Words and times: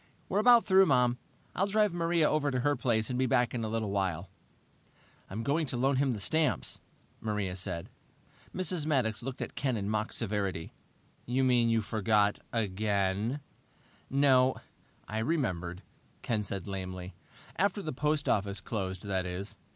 "We're 0.29 0.39
about 0.39 0.65
through, 0.65 0.87
Mom. 0.87 1.19
I'll 1.55 1.67
drive 1.67 1.93
Maria 1.93 2.27
over 2.27 2.49
to 2.49 2.61
her 2.61 2.75
place 2.75 3.11
and 3.11 3.19
be 3.19 3.27
back 3.27 3.53
in 3.53 3.63
a 3.63 3.67
little 3.69 3.91
while." 3.91 4.31
"I'm 5.29 5.43
going 5.43 5.67
to 5.67 5.77
loan 5.77 5.97
him 5.97 6.13
the 6.13 6.19
stamps," 6.19 6.79
Maria 7.19 7.55
said. 7.55 7.87
Mrs. 8.51 8.87
Maddox 8.87 9.21
looked 9.21 9.43
at 9.43 9.53
Ken 9.53 9.77
in 9.77 9.87
mock 9.91 10.11
severity. 10.11 10.73
"You 11.27 11.43
mean 11.43 11.69
you 11.69 11.83
forgot 11.83 12.39
again?" 12.51 13.41
"No 14.09 14.55
I 15.07 15.19
remembered," 15.19 15.83
Ken 16.23 16.41
said 16.41 16.67
lamely. 16.67 17.13
"After 17.57 17.83
the 17.83 17.93
post 17.93 18.27
office 18.27 18.59
closed, 18.59 19.03
that 19.03 19.27
is. 19.27 19.55